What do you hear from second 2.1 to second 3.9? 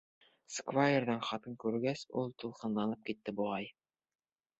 ул тулҡынланып китте, буғай.